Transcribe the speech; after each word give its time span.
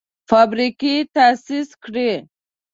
فابریکې 0.29 0.93
تاسیس 1.15 1.69
کړي. 1.83 2.11